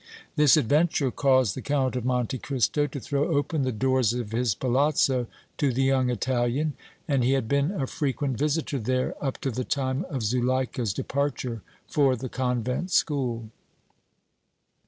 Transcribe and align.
This 0.35 0.57
adventure 0.57 1.11
caused 1.11 1.53
the 1.55 1.61
Count 1.61 1.95
of 1.95 2.03
Monte 2.05 2.39
Cristo 2.39 2.87
to 2.87 2.99
throw 2.99 3.27
open 3.27 3.61
the 3.61 3.71
doors 3.71 4.13
of 4.13 4.31
his 4.31 4.55
palazzo 4.55 5.27
to 5.57 5.71
the 5.71 5.83
young 5.83 6.09
Italian, 6.09 6.73
and 7.07 7.23
he 7.23 7.33
had 7.33 7.47
been 7.47 7.69
a 7.69 7.85
frequent 7.85 8.35
visitor 8.35 8.79
there 8.79 9.13
up 9.23 9.37
to 9.41 9.51
the 9.51 9.63
time 9.63 10.05
of 10.09 10.23
Zuleika's 10.23 10.91
departure 10.91 11.61
for 11.87 12.15
the 12.15 12.29
convent 12.29 12.89
school. 12.89 13.51